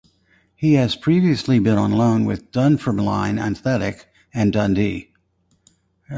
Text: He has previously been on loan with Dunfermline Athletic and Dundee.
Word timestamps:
He 0.55 0.73
has 0.73 0.95
previously 0.95 1.59
been 1.59 1.77
on 1.77 1.91
loan 1.91 2.25
with 2.25 2.49
Dunfermline 2.51 3.37
Athletic 3.37 4.07
and 4.33 4.51
Dundee. 4.51 5.11